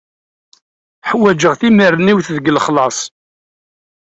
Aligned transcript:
Ḥwajeɣ 1.09 1.53
timerniwt 1.59 2.27
deg 2.35 2.51
lexlaṣ. 2.51 2.97